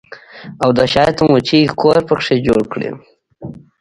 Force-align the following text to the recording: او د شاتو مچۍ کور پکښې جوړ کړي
او 0.63 0.69
د 0.77 0.79
شاتو 0.93 1.23
مچۍ 1.31 1.61
کور 1.79 1.97
پکښې 2.07 2.35
جوړ 2.45 2.61
کړي 2.73 2.89